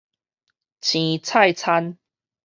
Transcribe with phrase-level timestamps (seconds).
[0.81, 1.99] 生菜餐